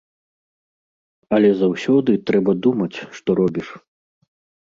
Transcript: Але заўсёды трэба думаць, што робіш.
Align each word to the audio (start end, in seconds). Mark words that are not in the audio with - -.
Але 1.37 1.49
заўсёды 1.59 2.11
трэба 2.29 2.51
думаць, 2.67 2.97
што 3.19 3.29
робіш. 3.41 3.67